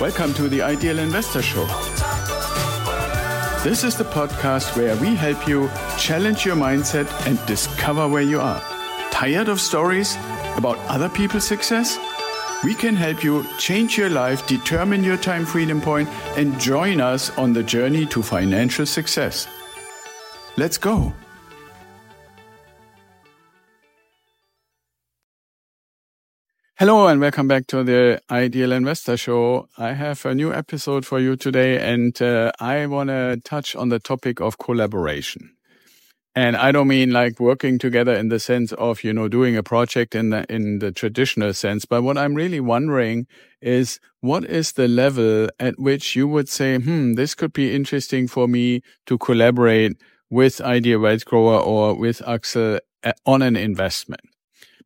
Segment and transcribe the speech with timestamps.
[0.00, 1.66] Welcome to the Ideal Investor Show.
[3.64, 8.38] This is the podcast where we help you challenge your mindset and discover where you
[8.38, 8.60] are.
[9.10, 10.16] Tired of stories
[10.56, 11.98] about other people's success?
[12.62, 17.36] We can help you change your life, determine your time freedom point, and join us
[17.36, 19.48] on the journey to financial success.
[20.56, 21.12] Let's go.
[26.80, 29.68] Hello and welcome back to the Ideal Investor Show.
[29.76, 33.88] I have a new episode for you today and uh, I want to touch on
[33.88, 35.56] the topic of collaboration.
[36.36, 39.62] And I don't mean like working together in the sense of, you know, doing a
[39.64, 41.84] project in the, in the traditional sense.
[41.84, 43.26] But what I'm really wondering
[43.60, 48.28] is what is the level at which you would say, hmm, this could be interesting
[48.28, 49.96] for me to collaborate
[50.30, 54.20] with Ideal Wealth Grower or with Axel uh, on an investment?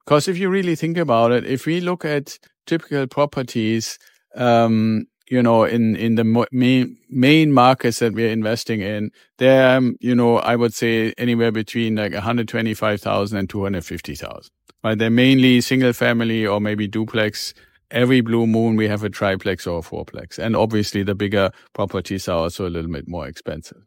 [0.04, 3.98] Because if you really think about it, if we look at typical properties,
[4.34, 9.96] um, you know, in, in the main, main markets that we're investing in, they're, um,
[10.00, 14.50] you know, I would say anywhere between like 125,000 and 250,000.
[14.84, 14.98] Right.
[14.98, 17.54] They're mainly single family or maybe duplex.
[17.90, 20.38] Every blue moon, we have a triplex or a fourplex.
[20.38, 23.82] And obviously the bigger properties are also a little bit more expensive.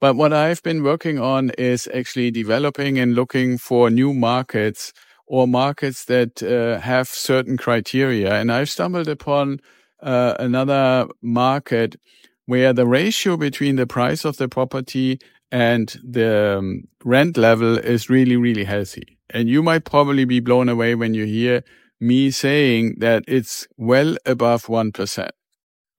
[0.00, 4.92] But what I've been working on is actually developing and looking for new markets
[5.26, 8.34] or markets that uh, have certain criteria.
[8.34, 9.60] And I've stumbled upon
[10.02, 11.96] uh, another market
[12.46, 15.18] where the ratio between the price of the property
[15.50, 19.18] and the um, rent level is really, really healthy.
[19.30, 21.64] And you might probably be blown away when you hear
[22.00, 25.28] me saying that it's well above 1%,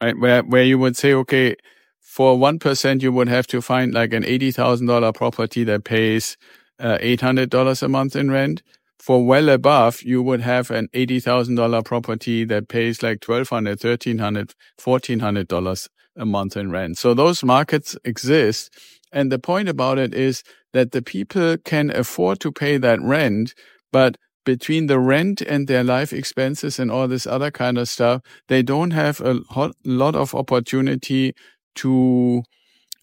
[0.01, 0.17] right?
[0.17, 1.55] Where, where you would say, okay,
[1.99, 6.37] for 1%, you would have to find like an $80,000 property that pays
[6.79, 8.61] uh, $800 a month in rent
[8.99, 15.87] for well above, you would have an $80,000 property that pays like $1,200, $1,300, $1,400
[16.17, 16.97] a month in rent.
[16.97, 18.73] So those markets exist.
[19.11, 23.53] And the point about it is that the people can afford to pay that rent,
[23.91, 28.21] but between the rent and their life expenses and all this other kind of stuff,
[28.47, 29.41] they don't have a
[29.83, 31.33] lot of opportunity
[31.75, 32.43] to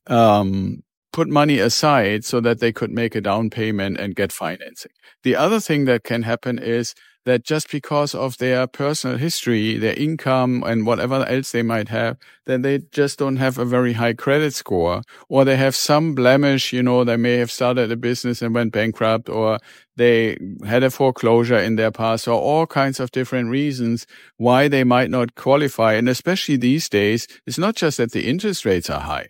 [0.06, 0.83] um,
[1.14, 4.90] put money aside so that they could make a down payment and get financing.
[5.22, 6.92] The other thing that can happen is
[7.24, 12.16] that just because of their personal history, their income and whatever else they might have,
[12.46, 16.72] then they just don't have a very high credit score or they have some blemish,
[16.72, 19.60] you know, they may have started a business and went bankrupt or
[19.94, 20.36] they
[20.66, 24.04] had a foreclosure in their past or all kinds of different reasons
[24.36, 25.92] why they might not qualify.
[25.92, 29.28] And especially these days, it's not just that the interest rates are high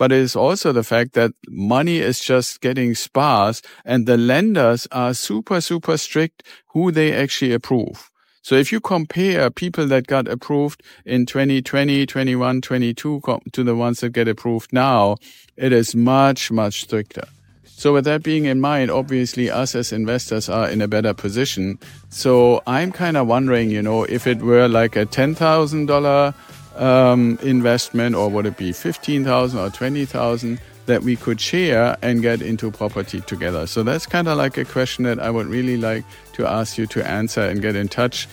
[0.00, 4.88] but it is also the fact that money is just getting sparse and the lenders
[4.90, 8.10] are super, super strict who they actually approve.
[8.40, 13.20] So if you compare people that got approved in 2020, 21, 22
[13.52, 15.18] to the ones that get approved now,
[15.58, 17.24] it is much, much stricter.
[17.66, 21.78] So with that being in mind, obviously us as investors are in a better position.
[22.08, 26.34] So I'm kind of wondering, you know, if it were like a $10,000
[26.80, 32.42] um, investment, or would it be 15,000 or 20,000 that we could share and get
[32.42, 33.66] into property together?
[33.66, 36.86] So that's kind of like a question that I would really like to ask you
[36.86, 38.26] to answer and get in touch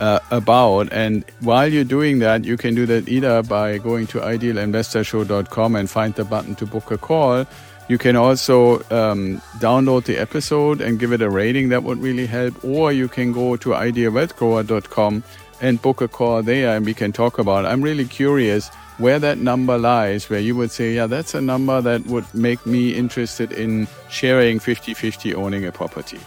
[0.00, 0.92] uh, about.
[0.92, 5.88] And while you're doing that, you can do that either by going to idealinvestorshow.com and
[5.88, 7.46] find the button to book a call.
[7.88, 11.68] You can also um, download the episode and give it a rating.
[11.68, 12.64] That would really help.
[12.64, 15.22] Or you can go to idealwealthgrower.com
[15.62, 17.68] and book a call there and we can talk about it.
[17.68, 18.68] I'm really curious
[18.98, 22.66] where that number lies, where you would say, yeah, that's a number that would make
[22.66, 26.20] me interested in sharing 50 50 owning a property.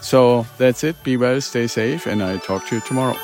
[0.00, 0.96] So that's it.
[1.04, 3.16] Be well, stay safe, and I'll talk to you tomorrow.